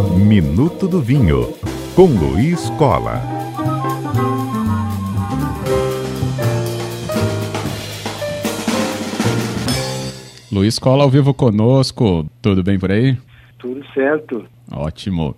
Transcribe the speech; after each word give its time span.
Minuto 0.00 0.88
do 0.88 1.02
Vinho, 1.02 1.52
com 1.94 2.06
Luiz 2.06 2.70
Cola. 2.78 3.20
Luiz 10.50 10.78
Cola 10.78 11.04
ao 11.04 11.10
vivo 11.10 11.34
conosco. 11.34 12.26
Tudo 12.40 12.62
bem 12.62 12.78
por 12.78 12.90
aí? 12.90 13.18
Tudo 13.58 13.84
certo. 13.92 14.46
Ótimo. 14.70 15.36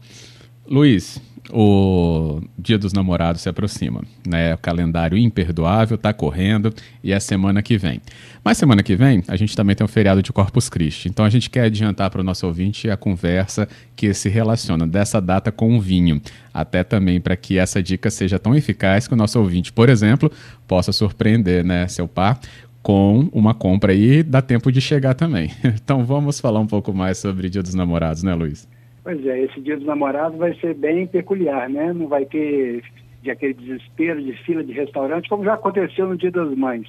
Luiz, 0.69 1.21
o 1.51 2.41
Dia 2.59 2.79
dos 2.79 2.93
Namorados 2.93 3.43
se 3.43 3.49
aproxima, 3.49 4.03
né? 4.27 4.55
O 4.55 4.59
calendário 4.59 5.19
imperdoável 5.19 5.97
está 5.97 6.13
correndo 6.13 6.73
e 7.03 7.13
é 7.13 7.21
semana 7.21 7.63
que 7.63 7.77
vem. 7.77 8.01
Mas 8.43 8.57
semana 8.57 8.83
que 8.83 8.97
vem 8.97 9.23
a 9.29 9.37
gente 9.37 9.55
também 9.55 9.77
tem 9.77 9.85
o 9.85 9.89
feriado 9.89 10.23
de 10.23 10.33
Corpus 10.33 10.69
Christi. 10.69 11.09
Então 11.09 11.25
a 11.25 11.31
gente 11.31 11.51
quer 11.51 11.65
adiantar 11.65 12.11
para 12.11 12.21
o 12.21 12.25
nosso 12.25 12.47
ouvinte 12.47 12.89
a 12.89 12.97
conversa 12.97 13.69
que 13.95 14.15
se 14.15 14.29
relaciona 14.29 14.87
dessa 14.87 15.21
data 15.21 15.53
com 15.53 15.77
o 15.77 15.81
vinho, 15.81 16.21
até 16.53 16.83
também 16.83 17.21
para 17.21 17.37
que 17.37 17.59
essa 17.59 17.83
dica 17.83 18.11
seja 18.11 18.39
tão 18.39 18.55
eficaz 18.55 19.07
que 19.07 19.15
o 19.15 19.17
nosso 19.17 19.39
ouvinte, 19.39 19.73
por 19.73 19.89
exemplo, 19.89 20.33
possa 20.67 20.93
surpreender, 20.93 21.65
né, 21.65 21.87
seu 21.89 22.09
par 22.09 22.41
com 22.83 23.31
uma 23.33 23.55
compra 23.55 23.93
aí 23.93 24.23
dá 24.23 24.43
tempo 24.43 24.71
de 24.71 24.79
chegar 24.79 25.15
também. 25.15 25.51
Então 25.65 26.05
vamos 26.05 26.39
falar 26.39 26.61
um 26.61 26.67
pouco 26.67 26.93
mais 26.93 27.17
sobre 27.17 27.49
Dia 27.49 27.63
dos 27.63 27.75
Namorados, 27.75 28.23
né, 28.23 28.35
Luiz? 28.35 28.69
Pois 29.05 29.25
é, 29.27 29.43
esse 29.43 29.61
dia 29.61 29.77
dos 29.77 29.85
namorados 29.85 30.39
vai 30.39 30.55
ser 30.55 30.75
bem 30.75 31.07
peculiar, 31.07 31.69
né? 31.69 31.93
Não 31.93 32.09
vai 32.09 32.25
ter 32.25 32.83
de 33.23 33.31
aquele 33.31 33.53
desespero 33.53 34.23
de 34.23 34.33
fila 34.45 34.65
de 34.65 34.73
restaurante, 34.73 35.29
como 35.29 35.45
já 35.45 35.55
aconteceu 35.55 36.09
no 36.09 36.17
Dia 36.17 36.31
das 36.31 36.55
Mães. 36.57 36.89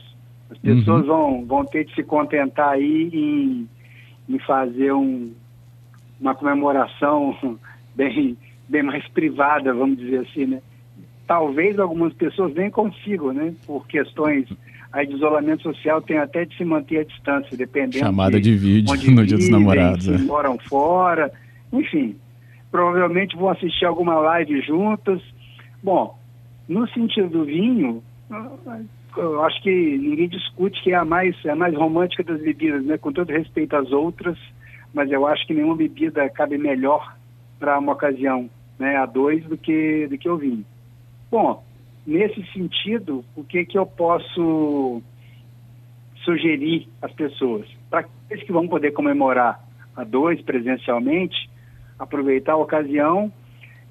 As 0.49 0.57
pessoas 0.57 1.01
uhum. 1.01 1.07
vão, 1.07 1.45
vão 1.45 1.65
ter 1.65 1.83
de 1.85 1.93
se 1.93 2.03
contentar 2.03 2.69
aí 2.69 3.09
em, 3.11 3.69
em 4.29 4.39
fazer 4.39 4.93
um, 4.93 5.33
uma 6.19 6.33
comemoração 6.33 7.35
bem, 7.93 8.37
bem 8.69 8.83
mais 8.83 9.05
privada, 9.09 9.73
vamos 9.73 9.97
dizer 9.97 10.19
assim, 10.19 10.45
né? 10.45 10.61
Talvez 11.27 11.79
algumas 11.79 12.13
pessoas 12.13 12.53
nem 12.53 12.69
consigam, 12.69 13.33
né? 13.33 13.53
Por 13.65 13.85
questões 13.87 14.47
aí 14.93 15.05
de 15.05 15.15
isolamento 15.15 15.63
social, 15.63 16.01
tem 16.01 16.17
até 16.17 16.45
de 16.45 16.55
se 16.55 16.63
manter 16.63 16.99
a 16.99 17.03
distância, 17.03 17.57
dependendo 17.57 17.97
Chamada 18.05 18.39
de, 18.39 18.51
de 18.51 18.55
vídeo 18.55 18.93
no 18.95 19.01
vivem, 19.01 19.25
Dia 19.25 19.37
dos 19.37 19.49
Namorados. 19.49 20.05
Se 20.05 20.13
é. 20.13 20.17
moram 20.19 20.57
fora 20.57 21.29
enfim, 21.79 22.17
provavelmente 22.71 23.35
vão 23.35 23.49
assistir 23.49 23.85
alguma 23.85 24.15
live 24.15 24.61
juntas. 24.61 25.21
Bom, 25.83 26.17
no 26.67 26.87
sentido 26.89 27.29
do 27.29 27.45
vinho, 27.45 28.03
eu 29.17 29.43
acho 29.43 29.61
que 29.61 29.97
ninguém 29.97 30.27
discute 30.27 30.81
que 30.83 30.91
é 30.91 30.95
a 30.95 31.05
mais, 31.05 31.35
é 31.45 31.51
a 31.51 31.55
mais 31.55 31.75
romântica 31.75 32.23
das 32.23 32.41
bebidas, 32.41 32.83
né? 32.85 32.97
com 32.97 33.11
todo 33.11 33.29
respeito 33.29 33.75
às 33.75 33.91
outras, 33.91 34.37
mas 34.93 35.11
eu 35.11 35.25
acho 35.27 35.45
que 35.45 35.53
nenhuma 35.53 35.75
bebida 35.75 36.29
cabe 36.29 36.57
melhor 36.57 37.15
para 37.59 37.79
uma 37.79 37.93
ocasião 37.93 38.49
né, 38.77 38.97
a 38.97 39.05
dois 39.05 39.43
do 39.45 39.57
que, 39.57 40.07
do 40.07 40.17
que 40.17 40.29
o 40.29 40.37
vinho. 40.37 40.65
Bom, 41.31 41.63
nesse 42.05 42.45
sentido, 42.51 43.23
o 43.35 43.43
que, 43.43 43.65
que 43.65 43.77
eu 43.77 43.85
posso 43.85 45.01
sugerir 46.23 46.87
às 47.01 47.11
pessoas? 47.13 47.67
Para 47.89 48.01
aqueles 48.01 48.43
que 48.45 48.51
vão 48.51 48.67
poder 48.67 48.91
comemorar 48.91 49.63
a 49.95 50.03
dois 50.03 50.41
presencialmente, 50.41 51.49
aproveitar 51.97 52.53
a 52.53 52.57
ocasião. 52.57 53.31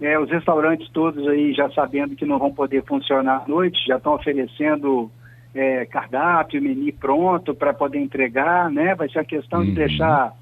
É, 0.00 0.19
os 0.19 0.30
restaurantes 0.30 0.88
todos 0.91 1.27
aí 1.28 1.52
já 1.52 1.70
sabendo 1.70 2.16
que 2.16 2.27
não 2.27 2.38
vão 2.38 2.52
poder 2.52 2.84
funcionar 2.84 3.44
à 3.44 3.48
noite, 3.48 3.86
já 3.86 3.96
estão 3.96 4.14
oferecendo 4.14 5.11
é, 5.55 5.86
cardápio, 5.86 6.61
menu 6.61 6.92
pronto 6.94 7.55
para 7.55 7.72
poder 7.72 7.98
entregar, 7.98 8.70
né? 8.70 8.94
Vai 8.94 9.08
ser 9.08 9.20
a 9.20 9.24
questão 9.24 9.61
uhum. 9.61 9.66
de 9.66 9.72
deixar, 9.72 10.34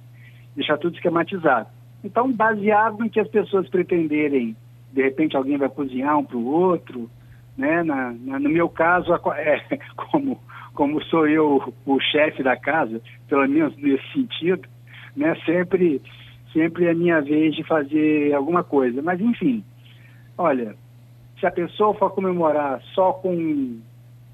deixar 0.57 0.79
tudo 0.79 0.97
esquematizado. 0.97 1.69
Então, 2.03 2.33
baseado 2.33 2.99
no 2.99 3.11
que 3.11 3.21
as 3.21 3.29
pessoas 3.29 3.69
pretenderem, 3.69 4.57
de 4.93 5.03
repente 5.03 5.37
alguém 5.37 5.59
vai 5.59 5.69
cozinhar 5.69 6.19
um 6.19 6.25
para 6.25 6.37
o 6.37 6.47
outro, 6.47 7.11
né? 7.57 7.83
Na, 7.83 8.13
na, 8.13 8.41
no 8.41 8.49
meu 8.49 8.69
caso, 8.69 9.13
é, 9.37 9.79
como, 9.97 10.41
como 10.75 11.03
sou 11.05 11.29
eu 11.29 11.75
o 11.85 12.01
chefe 12.01 12.43
da 12.43 12.57
casa, 12.57 13.01
pelo 13.29 13.47
menos 13.47 13.77
nesse 13.77 14.13
sentido, 14.13 14.67
né? 15.15 15.37
Sempre 15.45 16.01
sempre 16.53 16.87
é 16.87 16.95
minha 16.95 17.21
vez 17.21 17.55
de 17.55 17.65
fazer 17.65 18.33
alguma 18.35 18.63
coisa. 18.63 19.01
Mas, 19.03 19.21
enfim, 19.21 19.65
olha, 20.37 20.75
se 21.39 21.47
a 21.47 21.51
pessoa 21.51 21.95
for 21.95 22.11
comemorar 22.11 22.81
só 22.95 23.13
com 23.13 23.35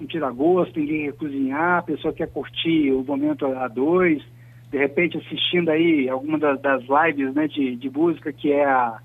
um 0.00 0.06
tira-gosto, 0.06 0.78
ninguém 0.78 1.06
quer 1.06 1.16
cozinhar, 1.16 1.78
a 1.78 1.82
pessoa 1.82 2.12
quer 2.12 2.30
curtir 2.30 2.92
o 2.92 3.02
momento 3.02 3.46
a 3.46 3.66
dois, 3.66 4.22
de 4.70 4.78
repente 4.78 5.18
assistindo 5.18 5.70
aí 5.70 6.08
alguma 6.08 6.38
das, 6.38 6.60
das 6.60 6.82
lives 6.82 7.34
né, 7.34 7.48
de, 7.48 7.76
de 7.76 7.90
música, 7.90 8.32
que 8.32 8.52
é 8.52 8.64
a, 8.64 8.98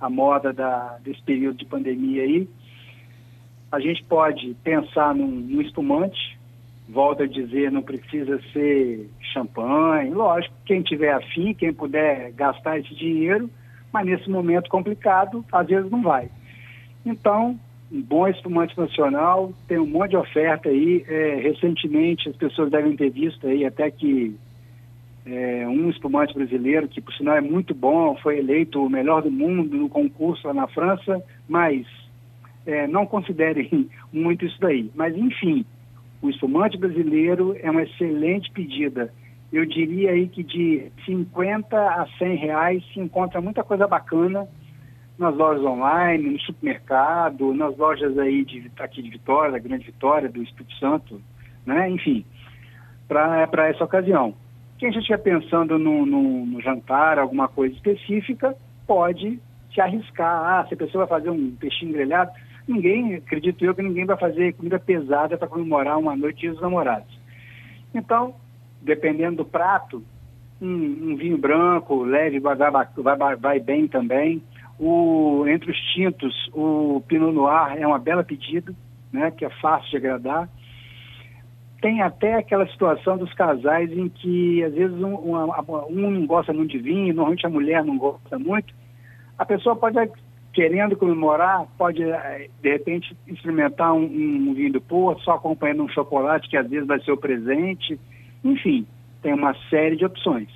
a 0.00 0.10
moda 0.10 0.52
da, 0.52 0.98
desse 1.02 1.22
período 1.22 1.56
de 1.56 1.64
pandemia 1.64 2.22
aí, 2.22 2.48
a 3.70 3.80
gente 3.80 4.04
pode 4.04 4.54
pensar 4.62 5.14
num, 5.14 5.26
num 5.26 5.60
espumante, 5.60 6.37
volto 6.88 7.22
a 7.22 7.26
dizer, 7.26 7.70
não 7.70 7.82
precisa 7.82 8.40
ser 8.52 9.10
champanhe. 9.32 10.10
Lógico, 10.10 10.54
quem 10.64 10.82
tiver 10.82 11.12
afim, 11.12 11.52
quem 11.52 11.72
puder 11.72 12.32
gastar 12.32 12.78
esse 12.78 12.94
dinheiro, 12.94 13.50
mas 13.92 14.06
nesse 14.06 14.28
momento 14.30 14.70
complicado, 14.70 15.44
às 15.52 15.66
vezes 15.66 15.90
não 15.90 16.02
vai. 16.02 16.30
Então, 17.04 17.58
um 17.92 18.02
bom 18.02 18.26
espumante 18.26 18.78
nacional, 18.78 19.52
tem 19.66 19.78
um 19.78 19.86
monte 19.86 20.10
de 20.10 20.16
oferta 20.16 20.68
aí. 20.68 21.04
É, 21.06 21.36
recentemente, 21.42 22.28
as 22.28 22.36
pessoas 22.36 22.70
devem 22.70 22.96
ter 22.96 23.10
visto 23.10 23.46
aí 23.46 23.64
até 23.64 23.90
que 23.90 24.34
é, 25.26 25.66
um 25.68 25.90
espumante 25.90 26.34
brasileiro, 26.34 26.88
que 26.88 27.00
por 27.00 27.12
sinal 27.14 27.36
é 27.36 27.40
muito 27.40 27.74
bom, 27.74 28.16
foi 28.22 28.38
eleito 28.38 28.82
o 28.82 28.88
melhor 28.90 29.22
do 29.22 29.30
mundo 29.30 29.76
no 29.76 29.88
concurso 29.88 30.46
lá 30.46 30.54
na 30.54 30.68
França, 30.68 31.22
mas 31.46 31.86
é, 32.66 32.86
não 32.86 33.06
considerem 33.06 33.88
muito 34.12 34.44
isso 34.44 34.58
daí. 34.58 34.90
Mas, 34.94 35.16
enfim, 35.16 35.64
o 36.20 36.28
espumante 36.28 36.76
brasileiro 36.76 37.56
é 37.60 37.70
uma 37.70 37.82
excelente 37.82 38.50
pedida. 38.50 39.12
Eu 39.52 39.64
diria 39.64 40.10
aí 40.10 40.28
que 40.28 40.42
de 40.42 40.90
50 41.06 41.76
a 41.76 42.06
100 42.18 42.36
reais 42.36 42.84
se 42.92 43.00
encontra 43.00 43.40
muita 43.40 43.62
coisa 43.62 43.86
bacana 43.86 44.46
nas 45.18 45.34
lojas 45.34 45.64
online, 45.64 46.30
no 46.30 46.40
supermercado, 46.40 47.52
nas 47.54 47.76
lojas 47.76 48.16
aí 48.18 48.44
de, 48.44 48.70
aqui 48.78 49.02
de 49.02 49.10
Vitória, 49.10 49.52
da 49.52 49.58
Grande 49.58 49.86
Vitória, 49.86 50.28
do 50.28 50.42
Espírito 50.42 50.74
Santo, 50.74 51.20
né? 51.66 51.90
enfim, 51.90 52.24
para 53.08 53.68
essa 53.68 53.82
ocasião. 53.82 54.34
Quem 54.78 54.92
já 54.92 55.00
estiver 55.00 55.18
pensando 55.18 55.76
no, 55.76 56.06
no, 56.06 56.46
no, 56.46 56.60
jantar, 56.60 57.18
alguma 57.18 57.48
coisa 57.48 57.74
específica, 57.74 58.54
pode 58.86 59.40
se 59.74 59.80
arriscar. 59.80 60.60
Ah, 60.60 60.66
se 60.68 60.74
a 60.74 60.76
pessoa 60.76 61.04
vai 61.04 61.18
fazer 61.18 61.30
um 61.30 61.50
peixinho 61.56 61.92
grelhado, 61.92 62.30
ninguém, 62.68 63.16
acredito 63.16 63.64
eu, 63.64 63.74
que 63.74 63.82
ninguém 63.82 64.04
vai 64.04 64.16
fazer 64.16 64.54
comida 64.54 64.78
pesada 64.78 65.36
para 65.36 65.48
comemorar 65.48 65.98
uma 65.98 66.16
noite 66.16 66.48
dos 66.48 66.60
namorados. 66.60 67.18
Então, 67.94 68.34
dependendo 68.82 69.38
do 69.38 69.44
prato, 69.44 70.04
um, 70.60 71.12
um 71.12 71.16
vinho 71.16 71.38
branco, 71.38 72.02
leve, 72.02 72.38
vai, 72.38 72.56
vai, 72.56 73.36
vai, 73.36 73.60
bem 73.60 73.88
também. 73.88 74.42
O, 74.78 75.44
entre 75.48 75.70
os 75.70 75.78
tintos, 75.94 76.50
o 76.52 77.02
Pinot 77.08 77.32
Noir 77.32 77.76
é 77.76 77.86
uma 77.86 77.98
bela 77.98 78.22
pedida, 78.22 78.72
né, 79.12 79.30
que 79.30 79.44
é 79.44 79.50
fácil 79.60 79.90
de 79.90 79.96
agradar. 79.96 80.48
Tem 81.80 82.02
até 82.02 82.34
aquela 82.34 82.66
situação 82.68 83.16
dos 83.16 83.32
casais 83.34 83.90
em 83.92 84.08
que, 84.08 84.62
às 84.64 84.74
vezes, 84.74 84.96
um, 84.98 85.14
uma, 85.14 85.64
um 85.88 86.10
não 86.10 86.26
gosta 86.26 86.52
muito 86.52 86.72
de 86.72 86.78
vinho, 86.78 87.14
normalmente 87.14 87.46
a 87.46 87.50
mulher 87.50 87.84
não 87.84 87.96
gosta 87.96 88.38
muito. 88.38 88.74
A 89.36 89.44
pessoa 89.44 89.76
pode 89.76 89.96
querendo 90.58 90.96
comemorar, 90.96 91.68
pode, 91.78 92.02
eh, 92.02 92.48
de 92.60 92.68
repente, 92.68 93.16
experimentar 93.28 93.92
um, 93.92 94.02
um 94.02 94.54
vinho 94.54 94.72
do 94.72 94.80
Porto, 94.80 95.22
só 95.22 95.34
acompanhando 95.34 95.84
um 95.84 95.88
chocolate, 95.88 96.48
que 96.48 96.56
às 96.56 96.68
vezes 96.68 96.84
vai 96.84 96.98
ser 97.00 97.12
o 97.12 97.16
presente. 97.16 97.96
Enfim, 98.42 98.84
tem 99.22 99.32
uma 99.32 99.54
série 99.70 99.94
de 99.94 100.04
opções. 100.04 100.48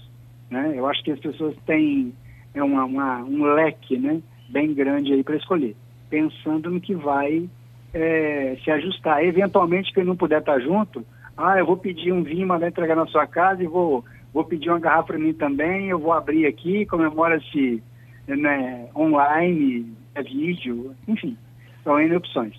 Né? 0.50 0.74
Eu 0.74 0.88
acho 0.88 1.04
que 1.04 1.12
as 1.12 1.20
pessoas 1.20 1.54
têm 1.66 2.12
é 2.52 2.60
uma, 2.60 2.84
uma, 2.84 3.18
um 3.18 3.44
leque 3.54 3.96
né, 3.96 4.20
bem 4.48 4.74
grande 4.74 5.12
aí 5.12 5.22
para 5.22 5.36
escolher, 5.36 5.76
pensando 6.10 6.68
no 6.68 6.80
que 6.80 6.96
vai 6.96 7.48
é, 7.94 8.58
se 8.64 8.72
ajustar. 8.72 9.24
Eventualmente, 9.24 9.92
quem 9.92 10.02
não 10.02 10.16
puder 10.16 10.40
estar 10.40 10.58
junto, 10.58 11.06
ah, 11.36 11.60
eu 11.60 11.64
vou 11.64 11.76
pedir 11.76 12.10
um 12.10 12.24
vinho, 12.24 12.48
mandar 12.48 12.66
entregar 12.66 12.96
na 12.96 13.06
sua 13.06 13.24
casa 13.24 13.62
e 13.62 13.68
vou, 13.68 14.04
vou 14.34 14.44
pedir 14.44 14.68
uma 14.68 14.80
garrafa 14.80 15.12
para 15.12 15.18
mim 15.18 15.32
também, 15.32 15.90
eu 15.90 15.98
vou 16.00 16.12
abrir 16.12 16.44
aqui, 16.44 16.86
comemora-se 16.86 17.80
né, 18.26 18.88
online, 18.94 19.86
é 20.14 20.22
vídeo, 20.22 20.94
enfim, 21.08 21.36
são 21.84 22.00
N 22.00 22.16
opções. 22.16 22.54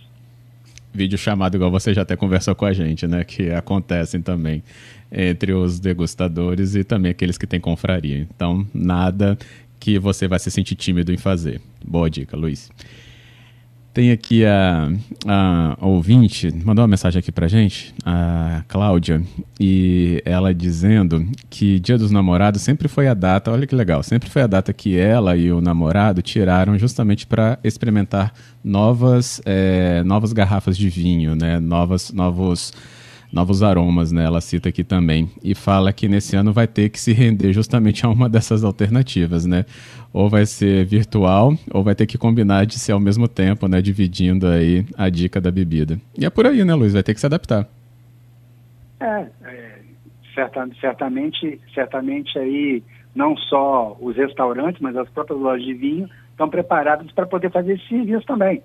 Vídeo 0.93 1.17
chamado, 1.17 1.55
igual 1.55 1.71
você 1.71 1.91
já 1.93 2.03
até 2.03 2.15
conversou 2.15 2.53
com 2.53 2.65
a 2.65 2.73
gente, 2.73 3.07
né? 3.07 3.23
Que 3.23 3.49
acontecem 3.49 4.21
também 4.21 4.61
entre 5.11 5.51
os 5.51 5.79
degustadores 5.79 6.75
e 6.75 6.83
também 6.83 7.09
aqueles 7.09 7.35
que 7.35 7.47
têm 7.47 7.59
confraria. 7.59 8.27
Então, 8.35 8.67
nada 8.71 9.35
que 9.79 9.97
você 9.97 10.27
vai 10.27 10.37
se 10.37 10.51
sentir 10.51 10.75
tímido 10.75 11.11
em 11.11 11.17
fazer. 11.17 11.59
Boa 11.83 12.09
dica, 12.09 12.37
Luiz. 12.37 12.71
Tem 13.93 14.11
aqui 14.11 14.43
a, 14.43 14.91
a, 15.27 15.77
ouvinte, 15.79 16.51
mandou 16.65 16.81
uma 16.81 16.87
mensagem 16.87 17.19
aqui 17.19 17.31
pra 17.31 17.47
gente, 17.47 17.93
a 18.03 18.63
Cláudia, 18.67 19.21
e 19.59 20.19
ela 20.25 20.51
dizendo 20.51 21.23
que 21.47 21.79
Dia 21.79 21.95
dos 21.95 22.09
Namorados 22.09 22.63
sempre 22.63 22.87
foi 22.87 23.07
a 23.07 23.13
data, 23.13 23.51
olha 23.51 23.67
que 23.67 23.75
legal, 23.75 24.01
sempre 24.01 24.31
foi 24.31 24.41
a 24.41 24.47
data 24.47 24.73
que 24.73 24.97
ela 24.97 25.37
e 25.37 25.51
o 25.51 25.61
namorado 25.61 26.23
tiraram 26.23 26.75
justamente 26.75 27.27
para 27.27 27.59
experimentar 27.63 28.33
novas, 28.63 29.39
é, 29.45 30.01
novas 30.03 30.33
garrafas 30.33 30.75
de 30.75 30.89
vinho, 30.89 31.35
né? 31.35 31.59
Novas, 31.59 32.11
novos 32.11 32.73
novos 33.33 33.63
aromas, 33.63 34.11
né? 34.11 34.23
Ela 34.23 34.39
cita 34.39 34.69
aqui 34.69 34.83
também 34.83 35.29
e 35.43 35.55
fala 35.55 35.91
que 35.91 36.07
nesse 36.07 36.35
ano 36.35 36.53
vai 36.53 36.67
ter 36.67 36.89
que 36.89 36.99
se 36.99 37.11
render 37.11 37.51
justamente 37.51 38.05
a 38.05 38.09
uma 38.09 38.29
dessas 38.29 38.63
alternativas, 38.63 39.45
né? 39.45 39.65
Ou 40.13 40.29
vai 40.29 40.45
ser 40.45 40.85
virtual, 40.85 41.53
ou 41.71 41.83
vai 41.83 41.95
ter 41.95 42.05
que 42.05 42.17
combinar 42.17 42.65
de 42.65 42.77
ser 42.77 42.91
ao 42.91 42.99
mesmo 42.99 43.27
tempo, 43.27 43.67
né? 43.67 43.81
Dividindo 43.81 44.47
aí 44.47 44.85
a 44.95 45.09
dica 45.09 45.41
da 45.41 45.49
bebida. 45.49 45.99
E 46.17 46.25
é 46.25 46.29
por 46.29 46.45
aí, 46.45 46.63
né, 46.63 46.75
Luiz? 46.75 46.93
Vai 46.93 47.01
ter 47.01 47.15
que 47.15 47.19
se 47.19 47.25
adaptar. 47.25 47.67
É, 48.99 49.25
é 49.43 49.79
certamente, 50.79 51.59
certamente 51.73 52.37
aí 52.37 52.83
não 53.15 53.35
só 53.35 53.97
os 53.99 54.15
restaurantes, 54.15 54.81
mas 54.81 54.95
as 54.95 55.09
próprias 55.09 55.39
lojas 55.39 55.65
de 55.65 55.73
vinho 55.73 56.09
estão 56.31 56.49
preparadas 56.49 57.11
para 57.11 57.25
poder 57.25 57.51
fazer 57.51 57.73
esse 57.73 57.87
serviço 57.87 58.25
também. 58.25 58.61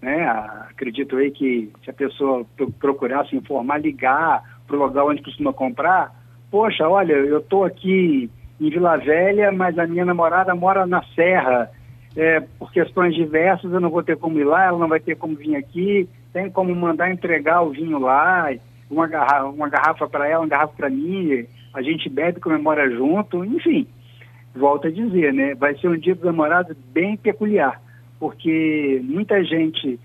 Né? 0.00 0.26
Acredito 0.70 1.16
aí 1.16 1.30
que 1.30 1.72
se 1.82 1.90
a 1.90 1.92
pessoa 1.92 2.46
procurar 2.78 3.26
se 3.26 3.36
informar, 3.36 3.78
ligar 3.78 4.42
para 4.66 4.76
o 4.76 4.84
lugar 4.84 5.04
onde 5.04 5.22
costuma 5.22 5.52
comprar, 5.52 6.12
poxa, 6.50 6.88
olha, 6.88 7.14
eu 7.14 7.38
estou 7.38 7.64
aqui 7.64 8.30
em 8.60 8.70
Vila 8.70 8.96
Velha, 8.96 9.52
mas 9.52 9.78
a 9.78 9.86
minha 9.86 10.04
namorada 10.04 10.54
mora 10.54 10.86
na 10.86 11.02
Serra. 11.14 11.70
É, 12.16 12.40
por 12.58 12.72
questões 12.72 13.14
diversas, 13.14 13.70
eu 13.70 13.80
não 13.80 13.90
vou 13.90 14.02
ter 14.02 14.16
como 14.16 14.38
ir 14.38 14.44
lá, 14.44 14.64
ela 14.64 14.78
não 14.78 14.88
vai 14.88 14.98
ter 14.98 15.16
como 15.16 15.36
vir 15.36 15.54
aqui, 15.54 16.08
tem 16.32 16.50
como 16.50 16.74
mandar 16.74 17.10
entregar 17.10 17.60
o 17.60 17.70
vinho 17.70 17.98
lá, 17.98 18.48
uma 18.90 19.06
garrafa, 19.06 19.44
uma 19.44 19.68
garrafa 19.68 20.08
para 20.08 20.26
ela, 20.26 20.40
uma 20.40 20.48
garrafa 20.48 20.72
para 20.74 20.88
mim, 20.88 21.46
a 21.74 21.82
gente 21.82 22.08
bebe, 22.08 22.40
comemora 22.40 22.90
junto, 22.90 23.44
enfim. 23.44 23.86
Volto 24.54 24.86
a 24.86 24.90
dizer, 24.90 25.34
né? 25.34 25.54
Vai 25.54 25.76
ser 25.76 25.88
um 25.88 25.98
dia 25.98 26.14
dos 26.14 26.24
namorados 26.24 26.74
bem 26.90 27.18
peculiar 27.18 27.82
porque 28.18 29.00
muita 29.04 29.42
gente, 29.44 29.98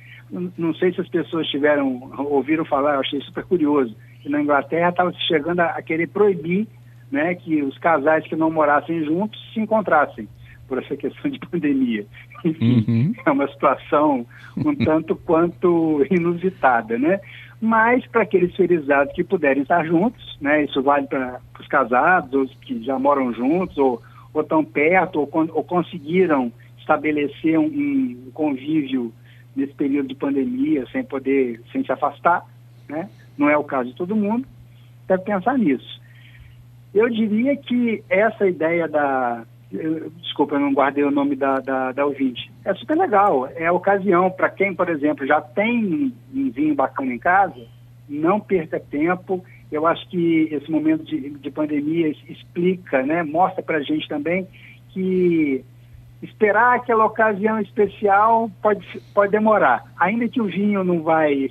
não 0.57 0.73
sei 0.75 0.93
se 0.93 1.01
as 1.01 1.09
pessoas 1.09 1.47
tiveram, 1.47 2.11
ouviram 2.17 2.65
falar, 2.65 2.95
eu 2.95 2.99
achei 3.01 3.21
super 3.21 3.43
curioso, 3.43 3.95
que 4.21 4.29
na 4.29 4.41
Inglaterra 4.41 4.89
estava 4.89 5.13
chegando 5.27 5.59
a, 5.61 5.67
a, 5.67 5.81
querer 5.81 6.07
proibir 6.07 6.67
né, 7.11 7.35
que 7.35 7.61
os 7.61 7.77
casais 7.77 8.25
que 8.25 8.35
não 8.35 8.49
morassem 8.49 9.03
juntos 9.03 9.39
se 9.53 9.59
encontrassem 9.59 10.27
por 10.67 10.77
essa 10.77 10.95
questão 10.97 11.29
de 11.29 11.39
pandemia. 11.39 12.05
Enfim, 12.43 12.85
uhum. 12.87 13.13
é 13.25 13.31
uma 13.31 13.47
situação 13.47 14.25
um 14.57 14.75
tanto 14.83 15.15
quanto 15.15 16.05
inusitada, 16.09 16.97
né? 16.97 17.19
Mas 17.59 18.07
para 18.07 18.23
aqueles 18.23 18.55
felizardos 18.55 19.13
que 19.13 19.23
puderem 19.23 19.61
estar 19.61 19.85
juntos, 19.85 20.37
né? 20.41 20.63
Isso 20.63 20.81
vale 20.81 21.05
para 21.05 21.39
os 21.59 21.67
casados, 21.67 22.33
os 22.33 22.55
que 22.61 22.83
já 22.83 22.97
moram 22.97 23.31
juntos, 23.33 23.77
ou, 23.77 24.01
ou 24.33 24.41
estão 24.41 24.63
perto, 24.63 25.19
ou, 25.19 25.29
ou 25.53 25.63
conseguiram 25.63 26.51
estabelecer 26.81 27.57
um, 27.57 27.65
um, 27.65 28.31
convívio 28.33 29.13
nesse 29.55 29.73
período 29.73 30.09
de 30.09 30.15
pandemia 30.15 30.85
sem 30.91 31.03
poder, 31.03 31.61
sem 31.71 31.83
se 31.83 31.91
afastar, 31.91 32.45
né? 32.89 33.09
Não 33.37 33.49
é 33.49 33.57
o 33.57 33.63
caso 33.63 33.89
de 33.89 33.95
todo 33.95 34.15
mundo, 34.15 34.45
deve 35.07 35.23
pensar 35.23 35.57
nisso. 35.57 36.01
Eu 36.93 37.09
diria 37.09 37.55
que 37.55 38.03
essa 38.09 38.47
ideia 38.47 38.87
da, 38.87 39.45
desculpa, 40.21 40.55
eu 40.55 40.59
não 40.59 40.73
guardei 40.73 41.03
o 41.03 41.11
nome 41.11 41.35
da, 41.35 41.59
da, 41.59 41.91
da 41.91 42.05
ouvinte, 42.05 42.51
é 42.65 42.73
super 42.73 42.97
legal, 42.97 43.47
é 43.55 43.71
ocasião 43.71 44.29
para 44.29 44.49
quem, 44.49 44.73
por 44.75 44.89
exemplo, 44.89 45.25
já 45.25 45.39
tem 45.39 46.13
um 46.33 46.51
vinho 46.51 46.75
bacana 46.75 47.13
em 47.13 47.19
casa, 47.19 47.65
não 48.09 48.39
perca 48.39 48.79
tempo, 48.79 49.43
eu 49.71 49.87
acho 49.87 50.07
que 50.09 50.49
esse 50.51 50.69
momento 50.69 51.05
de, 51.05 51.29
de 51.29 51.49
pandemia 51.49 52.09
explica, 52.27 53.03
né, 53.03 53.23
mostra 53.23 53.63
para 53.63 53.77
a 53.77 53.81
gente 53.81 54.07
também 54.07 54.45
que 54.89 55.63
esperar 56.21 56.75
aquela 56.75 57.05
ocasião 57.05 57.59
especial 57.59 58.49
pode, 58.61 58.85
pode 59.13 59.31
demorar. 59.31 59.83
Ainda 59.99 60.27
que 60.27 60.41
o 60.41 60.45
vinho 60.45 60.83
não 60.83 61.01
vai, 61.01 61.49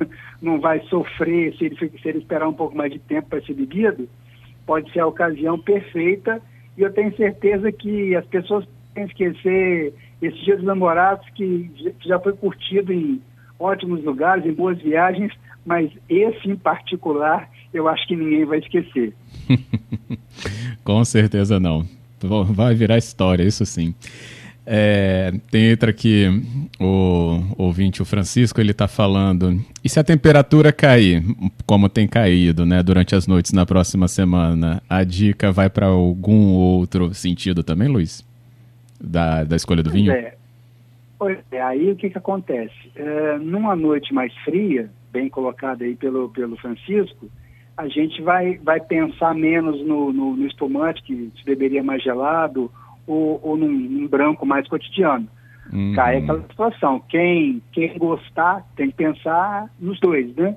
não 0.40 0.60
vai 0.60 0.80
sofrer 0.82 1.54
se 1.56 1.64
ele, 1.64 1.76
se 1.76 2.08
ele 2.08 2.18
esperar 2.18 2.48
um 2.48 2.54
pouco 2.54 2.76
mais 2.76 2.92
de 2.92 2.98
tempo 2.98 3.28
para 3.28 3.42
ser 3.42 3.54
bebido, 3.54 4.08
pode 4.64 4.90
ser 4.92 5.00
a 5.00 5.06
ocasião 5.06 5.58
perfeita 5.58 6.40
e 6.76 6.82
eu 6.82 6.92
tenho 6.92 7.14
certeza 7.16 7.70
que 7.72 8.14
as 8.14 8.24
pessoas 8.26 8.66
têm 8.94 9.06
que 9.08 9.24
esquecer 9.24 9.94
esse 10.20 10.38
dia 10.44 10.56
dos 10.56 10.64
namorados 10.64 11.28
que 11.30 11.70
já 12.00 12.18
foi 12.20 12.32
curtido 12.32 12.92
em 12.92 13.20
ótimos 13.58 14.04
lugares, 14.04 14.46
em 14.46 14.52
boas 14.52 14.80
viagens, 14.80 15.32
mas 15.66 15.90
esse 16.08 16.48
em 16.48 16.56
particular 16.56 17.48
eu 17.74 17.88
acho 17.88 18.06
que 18.06 18.14
ninguém 18.14 18.44
vai 18.44 18.58
esquecer. 18.58 19.14
Com 20.84 21.04
certeza 21.04 21.58
não 21.58 22.01
vai 22.28 22.74
virar 22.74 22.98
história, 22.98 23.42
isso 23.42 23.64
sim. 23.64 23.94
É, 24.64 25.32
tem 25.50 25.70
outra 25.72 25.90
aqui, 25.90 26.26
o 26.78 27.40
ouvinte, 27.58 28.00
o 28.00 28.04
Francisco, 28.04 28.60
ele 28.60 28.70
está 28.70 28.86
falando. 28.86 29.60
E 29.82 29.88
se 29.88 29.98
a 29.98 30.04
temperatura 30.04 30.72
cair, 30.72 31.22
como 31.66 31.88
tem 31.88 32.06
caído, 32.06 32.64
né, 32.64 32.82
durante 32.82 33.14
as 33.14 33.26
noites 33.26 33.52
na 33.52 33.66
próxima 33.66 34.06
semana, 34.06 34.80
a 34.88 35.02
dica 35.02 35.50
vai 35.50 35.68
para 35.68 35.86
algum 35.86 36.52
outro 36.52 37.12
sentido 37.12 37.62
também, 37.64 37.88
Luiz? 37.88 38.24
Da, 39.00 39.42
da 39.42 39.56
escolha 39.56 39.82
do 39.82 39.90
pois 39.90 40.00
vinho? 40.00 40.12
É. 40.12 40.34
Pois 41.18 41.38
é, 41.52 41.62
aí 41.62 41.90
o 41.90 41.96
que, 41.96 42.10
que 42.10 42.18
acontece? 42.18 42.74
É, 42.96 43.38
numa 43.38 43.76
noite 43.76 44.12
mais 44.12 44.32
fria, 44.44 44.90
bem 45.12 45.28
colocada 45.28 45.84
aí 45.84 45.94
pelo, 45.94 46.28
pelo 46.28 46.56
Francisco, 46.56 47.28
a 47.82 47.88
gente 47.88 48.22
vai, 48.22 48.58
vai 48.58 48.80
pensar 48.80 49.34
menos 49.34 49.84
no, 49.84 50.12
no, 50.12 50.36
no 50.36 50.46
espumante, 50.46 51.02
que 51.02 51.32
se 51.36 51.44
beberia 51.44 51.82
mais 51.82 52.02
gelado, 52.02 52.70
ou, 53.06 53.40
ou 53.42 53.56
num, 53.56 53.68
num 53.68 54.06
branco 54.06 54.46
mais 54.46 54.68
cotidiano. 54.68 55.28
Uhum. 55.72 55.92
Cai 55.94 56.18
aquela 56.18 56.40
situação. 56.42 57.02
Quem, 57.08 57.60
quem 57.72 57.98
gostar 57.98 58.64
tem 58.76 58.88
que 58.88 58.96
pensar 58.96 59.68
nos 59.80 59.98
dois, 59.98 60.34
né? 60.36 60.56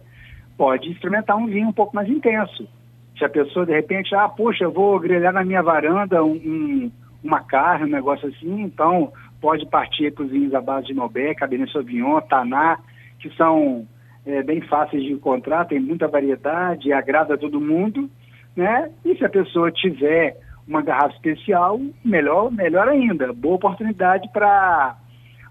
Pode 0.55 0.91
experimentar 0.91 1.35
um 1.35 1.47
vinho 1.47 1.67
um 1.67 1.73
pouco 1.73 1.95
mais 1.95 2.07
intenso. 2.07 2.67
Se 3.17 3.25
a 3.25 3.29
pessoa, 3.29 3.65
de 3.65 3.71
repente, 3.71 4.13
ah, 4.13 4.29
poxa, 4.29 4.65
eu 4.65 4.71
vou 4.71 4.99
grelhar 4.99 5.33
na 5.33 5.43
minha 5.43 5.63
varanda 5.63 6.23
um, 6.23 6.33
um, 6.33 6.91
uma 7.23 7.41
carne, 7.41 7.85
um 7.85 7.91
negócio 7.91 8.27
assim, 8.27 8.61
então 8.61 9.11
pode 9.41 9.65
partir 9.65 10.13
para 10.13 10.25
os 10.25 10.31
vinhos 10.31 10.53
à 10.53 10.61
base 10.61 10.87
de 10.87 10.93
Malbec, 10.93 11.39
Cabernet 11.39 11.71
Sauvignon, 11.71 12.21
Taná, 12.21 12.77
que 13.19 13.29
são 13.35 13.87
é, 14.25 14.41
bem 14.41 14.61
fáceis 14.61 15.03
de 15.03 15.11
encontrar, 15.11 15.65
tem 15.65 15.79
muita 15.79 16.07
variedade, 16.07 16.91
agrada 16.91 17.35
a 17.35 17.37
todo 17.37 17.61
mundo, 17.61 18.09
né? 18.55 18.89
E 19.03 19.15
se 19.15 19.23
a 19.23 19.29
pessoa 19.29 19.71
tiver 19.71 20.37
uma 20.67 20.81
garrafa 20.81 21.15
especial, 21.15 21.79
melhor, 22.03 22.51
melhor 22.51 22.87
ainda, 22.87 23.31
boa 23.31 23.55
oportunidade 23.55 24.27
para 24.33 24.97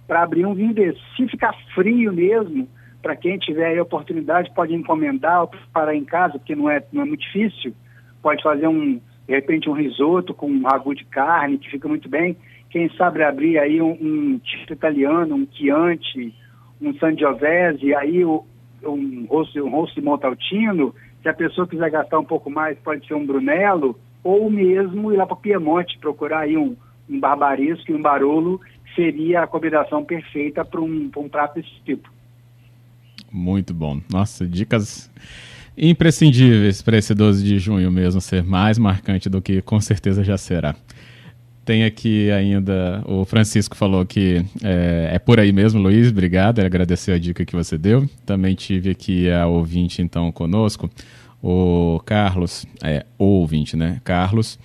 abrir 0.08 0.44
um 0.44 0.54
vinho 0.54 0.74
desse. 0.74 0.98
Se 1.16 1.28
ficar 1.28 1.54
frio 1.74 2.12
mesmo, 2.12 2.68
para 3.00 3.14
quem 3.14 3.38
tiver 3.38 3.78
a 3.78 3.82
oportunidade, 3.82 4.52
pode 4.54 4.74
encomendar 4.74 5.42
ou 5.42 5.48
preparar 5.48 5.94
em 5.94 6.04
casa, 6.04 6.38
porque 6.38 6.56
não 6.56 6.68
é, 6.68 6.82
não 6.92 7.02
é 7.02 7.04
muito 7.04 7.20
difícil. 7.20 7.72
Pode 8.20 8.42
fazer 8.42 8.66
um, 8.66 9.00
de 9.28 9.34
repente, 9.34 9.68
um 9.68 9.74
risoto 9.74 10.34
com 10.34 10.46
um 10.46 10.62
ragu 10.62 10.94
de 10.94 11.04
carne, 11.04 11.58
que 11.58 11.70
fica 11.70 11.86
muito 11.86 12.08
bem. 12.08 12.36
Quem 12.70 12.88
sabe 12.96 13.22
abrir 13.22 13.58
aí 13.58 13.80
um, 13.80 13.92
um 13.92 14.38
tipo 14.38 14.72
italiano, 14.72 15.36
um 15.36 15.46
Chianti, 15.52 16.34
um 16.80 16.92
Sangiovese, 16.94 17.94
aí 17.94 18.24
o, 18.24 18.44
um 18.86 19.26
rosto, 19.26 19.62
um 19.64 19.70
rosto 19.70 20.02
Montaltino, 20.02 20.94
se 21.22 21.28
a 21.28 21.34
pessoa 21.34 21.66
quiser 21.66 21.90
gastar 21.90 22.18
um 22.18 22.24
pouco 22.24 22.50
mais, 22.50 22.78
pode 22.78 23.06
ser 23.06 23.14
um 23.14 23.26
Brunello, 23.26 23.98
ou 24.22 24.50
mesmo 24.50 25.12
ir 25.12 25.16
lá 25.16 25.26
para 25.26 25.34
o 25.34 25.40
Piemonte, 25.40 25.98
procurar 25.98 26.40
aí 26.40 26.56
um, 26.56 26.76
um 27.08 27.20
barbaresco 27.20 27.90
e 27.90 27.94
um 27.94 28.02
barolo, 28.02 28.60
seria 28.94 29.42
a 29.42 29.46
combinação 29.46 30.04
perfeita 30.04 30.64
para 30.64 30.80
um, 30.80 31.10
um 31.16 31.28
prato 31.28 31.54
desse 31.54 31.74
tipo. 31.84 32.08
Muito 33.30 33.74
bom. 33.74 34.00
Nossa, 34.12 34.46
dicas 34.46 35.10
imprescindíveis 35.76 36.82
para 36.82 36.96
esse 36.96 37.14
12 37.14 37.44
de 37.44 37.58
junho 37.58 37.90
mesmo 37.90 38.20
ser 38.20 38.44
mais 38.44 38.78
marcante 38.78 39.28
do 39.28 39.42
que 39.42 39.60
com 39.60 39.80
certeza 39.80 40.22
já 40.22 40.38
será. 40.38 40.76
Tem 41.64 41.84
aqui 41.84 42.30
ainda, 42.30 43.02
o 43.06 43.24
Francisco 43.24 43.74
falou 43.74 44.04
que 44.04 44.44
é, 44.62 45.10
é, 45.14 45.18
por 45.18 45.40
aí 45.40 45.50
mesmo, 45.50 45.80
Luiz, 45.80 46.10
obrigado, 46.10 46.58
ele 46.58 46.66
agradeceu 46.66 47.14
a 47.14 47.18
dica 47.18 47.44
que 47.44 47.56
você 47.56 47.78
deu. 47.78 48.08
Também 48.26 48.54
tive 48.54 48.90
aqui 48.90 49.30
a 49.30 49.46
ouvinte, 49.46 50.02
então, 50.02 50.30
conosco, 50.30 50.90
o 51.42 52.00
Carlos, 52.04 52.66
é, 52.82 53.06
o 53.18 53.24
ouvinte, 53.24 53.76
né, 53.76 54.00
Carlos, 54.04 54.58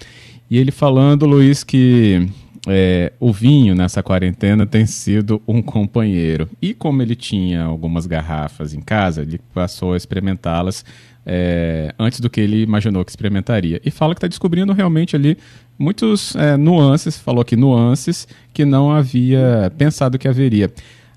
e 0.49 0.57
ele 0.57 0.71
falando, 0.71 1.25
Luiz, 1.25 1.63
que 1.63 2.27
é, 2.67 3.13
o 3.19 3.31
vinho 3.31 3.75
nessa 3.75 4.03
quarentena 4.03 4.65
tem 4.65 4.85
sido 4.85 5.41
um 5.47 5.61
companheiro. 5.61 6.49
E 6.61 6.73
como 6.73 7.01
ele 7.01 7.15
tinha 7.15 7.63
algumas 7.63 8.05
garrafas 8.05 8.73
em 8.73 8.81
casa, 8.81 9.21
ele 9.21 9.39
passou 9.53 9.93
a 9.93 9.97
experimentá-las 9.97 10.83
é, 11.25 11.93
antes 11.97 12.19
do 12.19 12.29
que 12.29 12.41
ele 12.41 12.61
imaginou 12.61 13.05
que 13.05 13.11
experimentaria. 13.11 13.79
E 13.85 13.91
fala 13.91 14.13
que 14.13 14.17
está 14.17 14.27
descobrindo 14.27 14.73
realmente 14.73 15.15
ali 15.15 15.37
muitos 15.79 16.36
é, 16.36 16.57
nuances, 16.57 17.17
falou 17.17 17.41
aqui 17.41 17.55
nuances, 17.55 18.27
que 18.53 18.65
não 18.65 18.91
havia 18.91 19.71
pensado 19.77 20.19
que 20.19 20.27
haveria. 20.27 20.69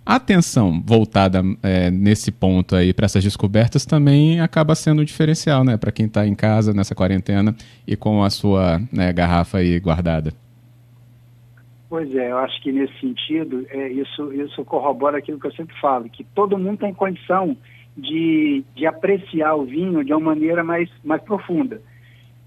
A 0.05 0.17
atenção 0.17 0.83
voltada 0.85 1.43
é, 1.63 1.91
nesse 1.91 2.33
ponto 2.33 2.75
aí 2.75 2.93
para 2.93 3.05
essas 3.05 3.23
descobertas 3.23 3.85
também 3.85 4.41
acaba 4.41 4.75
sendo 4.75 5.03
um 5.03 5.05
diferencial, 5.05 5.65
né, 5.65 5.77
para 5.77 5.93
quem 5.93 6.07
está 6.07 6.27
em 6.27 6.35
casa 6.35 6.73
nessa 6.73 6.95
quarentena 6.95 7.55
e 7.87 7.97
com 7.97 8.23
a 8.23 8.31
sua 8.31 8.81
né, 8.93 9.13
garrafa 9.13 9.59
aí 9.59 9.79
guardada. 9.79 10.33
Pois 11.89 12.13
é, 12.17 12.31
eu 12.31 12.39
acho 12.39 12.61
que 12.63 12.73
nesse 12.73 12.99
sentido, 12.99 13.67
é, 13.69 13.89
isso, 13.91 14.33
isso 14.33 14.65
corrobora 14.65 15.19
aquilo 15.19 15.39
que 15.39 15.47
eu 15.47 15.53
sempre 15.53 15.79
falo, 15.81 16.09
que 16.09 16.25
todo 16.35 16.59
mundo 16.59 16.79
tem 16.79 16.95
condição 16.95 17.57
de, 17.97 18.65
de 18.75 18.87
apreciar 18.87 19.55
o 19.55 19.65
vinho 19.65 20.03
de 20.03 20.13
uma 20.13 20.35
maneira 20.35 20.65
mais, 20.65 20.89
mais 21.05 21.23
profunda 21.23 21.81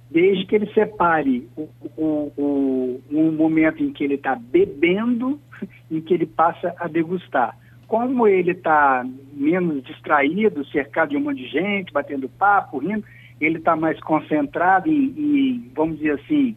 desde 0.09 0.45
que 0.45 0.55
ele 0.55 0.71
separe 0.73 1.47
o, 1.55 1.69
o, 1.97 2.31
o, 2.37 3.01
o 3.11 3.31
momento 3.31 3.83
em 3.83 3.91
que 3.91 4.03
ele 4.03 4.15
está 4.15 4.35
bebendo, 4.35 5.39
em 5.89 6.01
que 6.01 6.13
ele 6.13 6.25
passa 6.25 6.73
a 6.77 6.87
degustar. 6.87 7.57
Como 7.87 8.27
ele 8.27 8.51
está 8.51 9.05
menos 9.33 9.83
distraído, 9.83 10.65
cercado 10.65 11.09
de 11.09 11.17
um 11.17 11.21
monte 11.21 11.43
de 11.43 11.47
gente, 11.47 11.93
batendo 11.93 12.29
papo, 12.29 12.79
rindo, 12.79 13.03
ele 13.39 13.57
está 13.57 13.75
mais 13.75 13.99
concentrado 13.99 14.89
em, 14.89 15.13
em, 15.17 15.71
vamos 15.75 15.97
dizer 15.97 16.19
assim, 16.19 16.55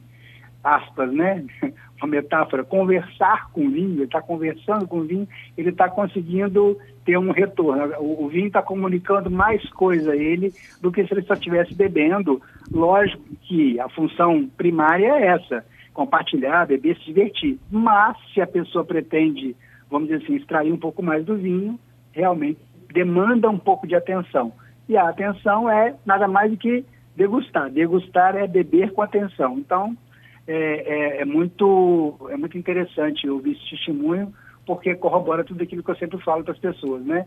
aspas, 0.62 1.12
né? 1.12 1.44
Uma 2.00 2.06
metáfora, 2.06 2.62
conversar 2.62 3.50
com 3.50 3.66
o 3.66 3.70
vinho, 3.70 3.94
ele 3.94 4.04
está 4.04 4.22
conversando 4.22 4.86
com 4.86 4.98
o 5.00 5.04
vinho, 5.04 5.26
ele 5.56 5.70
está 5.70 5.88
conseguindo 5.88 6.78
ter 7.04 7.18
um 7.18 7.32
retorno. 7.32 7.92
O, 7.98 8.26
o 8.26 8.28
vinho 8.28 8.46
está 8.46 8.62
comunicando 8.62 9.28
mais 9.28 9.68
coisa 9.70 10.12
a 10.12 10.16
ele 10.16 10.52
do 10.80 10.92
que 10.92 11.04
se 11.04 11.12
ele 11.12 11.22
só 11.22 11.34
estivesse 11.34 11.74
bebendo. 11.74 12.40
Lógico 12.70 13.22
que 13.42 13.80
a 13.80 13.88
função 13.88 14.48
primária 14.56 15.08
é 15.08 15.26
essa, 15.26 15.66
compartilhar, 15.92 16.66
beber, 16.66 16.96
se 16.98 17.06
divertir. 17.06 17.58
Mas 17.68 18.16
se 18.32 18.40
a 18.40 18.46
pessoa 18.46 18.84
pretende, 18.84 19.56
vamos 19.90 20.08
dizer 20.08 20.22
assim, 20.22 20.36
extrair 20.36 20.72
um 20.72 20.78
pouco 20.78 21.02
mais 21.02 21.24
do 21.24 21.36
vinho, 21.36 21.80
realmente 22.12 22.60
demanda 22.92 23.50
um 23.50 23.58
pouco 23.58 23.86
de 23.86 23.94
atenção. 23.94 24.52
E 24.88 24.96
a 24.96 25.08
atenção 25.08 25.68
é 25.68 25.94
nada 26.06 26.28
mais 26.28 26.50
do 26.50 26.56
que 26.56 26.84
degustar. 27.16 27.70
Degustar 27.70 28.36
é 28.36 28.46
beber 28.46 28.92
com 28.92 29.02
atenção. 29.02 29.58
Então, 29.58 29.96
é, 30.48 30.54
é, 30.54 31.20
é, 31.20 31.24
muito, 31.26 32.16
é 32.30 32.36
muito 32.38 32.56
interessante 32.56 33.28
ouvir 33.28 33.52
esse 33.52 33.68
testemunho, 33.68 34.32
porque 34.64 34.94
corrobora 34.94 35.44
tudo 35.44 35.62
aquilo 35.62 35.82
que 35.82 35.90
eu 35.90 35.96
sempre 35.96 36.18
falo 36.24 36.42
para 36.42 36.54
as 36.54 36.58
pessoas, 36.58 37.04
né? 37.04 37.26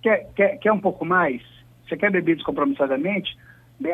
Quer, 0.00 0.30
quer, 0.36 0.56
quer 0.58 0.72
um 0.72 0.78
pouco 0.78 1.04
mais? 1.04 1.42
Você 1.84 1.96
quer 1.96 2.12
beber 2.12 2.36
descompromissadamente? 2.36 3.36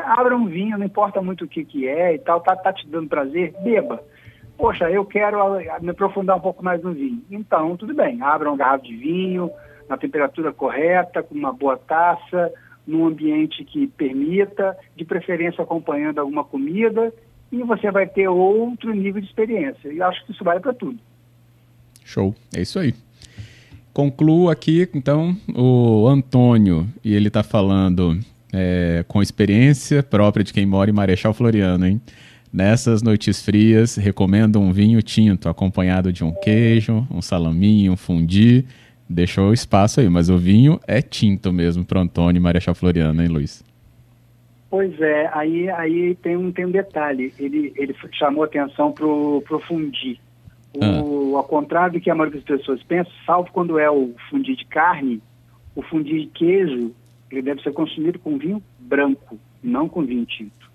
Abra 0.04 0.36
um 0.36 0.46
vinho, 0.46 0.76
não 0.76 0.84
importa 0.84 1.22
muito 1.22 1.46
o 1.46 1.48
que, 1.48 1.64
que 1.64 1.88
é 1.88 2.14
e 2.14 2.18
tal, 2.18 2.42
tá, 2.42 2.54
tá 2.54 2.70
te 2.70 2.86
dando 2.86 3.08
prazer, 3.08 3.54
beba. 3.62 4.02
Poxa, 4.58 4.90
eu 4.90 5.06
quero 5.06 5.38
me 5.80 5.90
aprofundar 5.90 6.36
um 6.36 6.40
pouco 6.40 6.62
mais 6.62 6.82
no 6.82 6.92
vinho. 6.92 7.22
Então, 7.30 7.78
tudo 7.78 7.94
bem, 7.94 8.20
abra 8.20 8.52
um 8.52 8.56
garrafa 8.58 8.84
de 8.84 8.94
vinho, 8.94 9.50
na 9.88 9.96
temperatura 9.96 10.52
correta, 10.52 11.22
com 11.22 11.34
uma 11.34 11.52
boa 11.52 11.78
taça, 11.78 12.52
num 12.86 13.06
ambiente 13.06 13.64
que 13.64 13.86
permita, 13.86 14.76
de 14.94 15.04
preferência 15.04 15.62
acompanhando 15.62 16.18
alguma 16.18 16.44
comida 16.44 17.12
e 17.50 17.62
você 17.62 17.90
vai 17.90 18.06
ter 18.06 18.28
outro 18.28 18.92
nível 18.92 19.20
de 19.20 19.26
experiência. 19.26 19.92
E 19.92 20.02
acho 20.02 20.24
que 20.24 20.32
isso 20.32 20.44
vale 20.44 20.60
para 20.60 20.74
tudo. 20.74 20.98
Show, 22.04 22.34
é 22.54 22.62
isso 22.62 22.78
aí. 22.78 22.94
Concluo 23.92 24.50
aqui, 24.50 24.88
então, 24.94 25.36
o 25.54 26.06
Antônio, 26.06 26.86
e 27.02 27.14
ele 27.14 27.28
está 27.28 27.42
falando 27.42 28.18
é, 28.52 29.04
com 29.08 29.22
experiência 29.22 30.02
própria 30.02 30.44
de 30.44 30.52
quem 30.52 30.66
mora 30.66 30.90
em 30.90 30.92
Marechal 30.92 31.32
Floriano, 31.32 31.86
hein? 31.86 32.00
Nessas 32.52 33.02
noites 33.02 33.42
frias, 33.42 33.96
recomendo 33.96 34.60
um 34.60 34.72
vinho 34.72 35.02
tinto 35.02 35.48
acompanhado 35.48 36.12
de 36.12 36.22
um 36.24 36.32
queijo, 36.32 37.06
um 37.10 37.20
salaminho, 37.20 37.92
um 37.92 37.96
fundi. 37.96 38.64
Deixou 39.08 39.52
espaço 39.52 40.00
aí, 40.00 40.08
mas 40.08 40.28
o 40.28 40.38
vinho 40.38 40.80
é 40.86 41.00
tinto 41.00 41.52
mesmo 41.52 41.84
para 41.84 42.00
Antônio 42.00 42.38
e 42.38 42.42
Marechal 42.42 42.74
Floriano, 42.74 43.22
hein, 43.22 43.28
Luiz? 43.28 43.64
Pois 44.68 45.00
é, 45.00 45.30
aí, 45.32 45.70
aí 45.70 46.14
tem, 46.16 46.36
um, 46.36 46.50
tem 46.50 46.66
um 46.66 46.70
detalhe. 46.70 47.32
Ele, 47.38 47.72
ele 47.76 47.94
chamou 48.12 48.44
atenção 48.44 48.92
para 48.92 49.06
o 49.06 49.62
fundi. 49.66 50.20
O, 50.74 51.36
ah. 51.36 51.38
Ao 51.38 51.44
contrário 51.44 51.94
do 51.94 52.00
que 52.00 52.10
a 52.10 52.14
maioria 52.14 52.40
das 52.40 52.58
pessoas 52.58 52.82
pensa, 52.82 53.10
salvo 53.24 53.50
quando 53.52 53.78
é 53.78 53.90
o 53.90 54.14
fundi 54.28 54.56
de 54.56 54.64
carne, 54.66 55.22
o 55.74 55.82
fundi 55.82 56.22
de 56.22 56.26
queijo, 56.28 56.94
ele 57.30 57.42
deve 57.42 57.62
ser 57.62 57.72
consumido 57.72 58.18
com 58.18 58.38
vinho 58.38 58.62
branco, 58.78 59.38
não 59.62 59.88
com 59.88 60.02
vinho 60.02 60.26
tinto. 60.26 60.70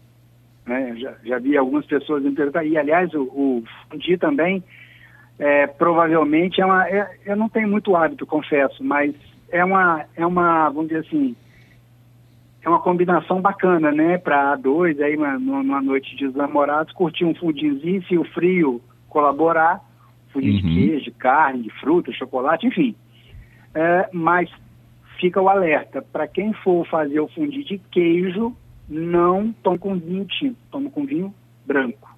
Né? 0.66 0.96
Já, 0.98 1.16
já 1.24 1.40
vi 1.40 1.58
algumas 1.58 1.86
pessoas 1.86 2.24
me 2.24 2.32
perguntar, 2.32 2.64
e 2.64 2.78
aliás, 2.78 3.14
o, 3.14 3.24
o 3.24 3.64
fundi 3.90 4.18
também, 4.18 4.64
é, 5.38 5.68
provavelmente, 5.68 6.62
é 6.62 6.66
uma. 6.66 6.88
É, 6.88 7.18
eu 7.26 7.36
não 7.36 7.50
tenho 7.50 7.68
muito 7.68 7.96
hábito, 7.96 8.26
confesso, 8.26 8.84
mas 8.84 9.14
é 9.50 9.64
uma, 9.66 10.06
é 10.16 10.26
uma, 10.26 10.70
vamos 10.70 10.88
dizer 10.88 11.06
assim, 11.06 11.36
é 12.64 12.70
uma 12.70 12.80
combinação 12.80 13.42
bacana, 13.42 13.92
né? 13.92 14.18
Para 14.18 14.56
dois 14.56 15.00
aí 15.02 15.18
uma, 15.18 15.38
numa 15.40 15.82
noite 15.82 16.16
de 16.16 16.28
namorados, 16.30 16.94
curtir 16.94 17.26
um 17.26 17.34
fundinzinho, 17.34 18.04
se 18.04 18.18
o 18.18 18.24
frio 18.24 18.82
colaborar, 19.10 19.82
fundi 20.32 20.52
uhum. 20.52 20.56
de 20.58 20.62
queijo, 20.62 21.06
de 21.06 21.12
carne, 21.12 21.64
de 21.64 21.70
fruta, 21.80 22.12
chocolate, 22.14 22.68
enfim. 22.68 22.96
É, 23.74 24.10
mas 24.14 24.50
fica 25.20 25.42
o 25.42 25.50
alerta, 25.50 26.02
para 26.02 26.28
quem 26.28 26.54
for 26.54 26.88
fazer 26.88 27.20
o 27.20 27.28
fundi 27.30 27.64
de 27.64 27.80
queijo, 27.92 28.56
não 28.88 29.52
tome 29.64 29.80
com 29.80 29.96
vinho 29.98 30.26
tinto, 30.26 30.58
tome 30.70 30.90
com 30.90 31.06
vinho 31.06 31.34
branco, 31.66 32.10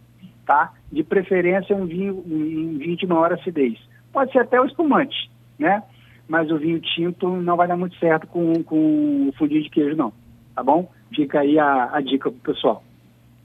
tá? 0.46 0.74
De 0.92 1.04
preferência 1.04 1.76
um 1.76 1.86
vinho, 1.86 2.22
um 2.26 2.78
vinho 2.78 2.98
de 2.98 3.08
maior 3.08 3.32
acidez. 3.32 3.80
Pode 4.12 4.32
ser 4.32 4.40
até 4.40 4.60
o 4.60 4.66
espumante, 4.66 5.32
né? 5.58 5.84
Mas 6.28 6.52
o 6.52 6.58
vinho 6.58 6.80
tinto 6.80 7.30
não 7.30 7.56
vai 7.56 7.68
dar 7.68 7.78
muito 7.78 7.98
certo 7.98 8.28
com, 8.28 8.62
com 8.64 9.30
o 9.30 9.34
fundi 9.38 9.62
de 9.62 9.70
queijo, 9.70 9.96
não 9.96 10.23
tá 10.56 10.64
bom? 10.64 10.90
Fica 11.16 11.40
aí 11.40 11.60
a, 11.60 11.90
a 11.94 12.02
dica 12.02 12.32
pro 12.32 12.54
pessoal. 12.54 12.84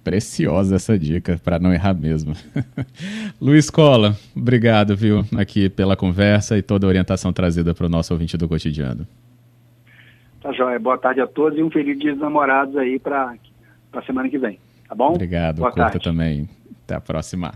Preciosa 0.05 0.77
essa 0.77 0.99
dica, 0.99 1.39
para 1.45 1.59
não 1.59 1.73
errar 1.73 1.95
mesmo. 1.95 2.35
Luiz 3.41 3.69
Cola, 3.69 4.17
obrigado, 4.35 4.97
viu, 4.97 5.25
aqui 5.37 5.69
pela 5.69 5.97
conversa 5.97 6.57
e 6.57 6.63
toda 6.63 6.87
a 6.87 6.89
orientação 6.89 7.33
trazida 7.33 7.75
para 7.75 7.87
o 7.87 7.91
nosso 7.91 8.13
ouvinte 8.15 8.37
do 8.37 8.49
cotidiano. 8.49 9.07
Tá 10.41 10.53
joia. 10.53 10.79
Boa 10.79 10.97
tarde 10.97 11.21
a 11.21 11.27
todos 11.27 11.59
e 11.59 11.63
um 11.63 11.71
feliz 11.71 11.99
dia 11.99 12.13
dos 12.13 12.21
namorados 12.23 12.77
aí 12.77 12.99
para 12.99 13.35
a 13.93 14.03
semana 14.03 14.29
que 14.29 14.39
vem, 14.39 14.59
tá 14.89 14.95
bom? 14.95 15.11
Obrigado, 15.11 15.59
Boa 15.59 15.71
curta 15.71 15.91
tarde. 15.91 16.05
também. 16.05 16.49
Até 16.85 16.95
a 16.95 17.01
próxima. 17.01 17.53